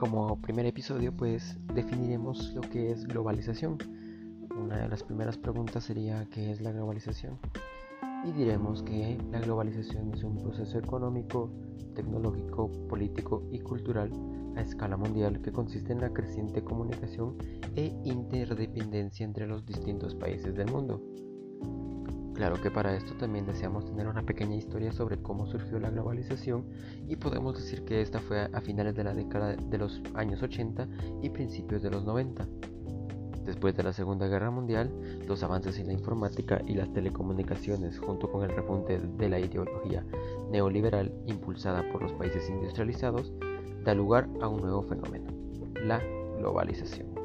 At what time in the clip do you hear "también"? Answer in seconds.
23.16-23.44